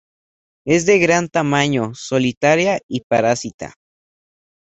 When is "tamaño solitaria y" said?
1.29-3.01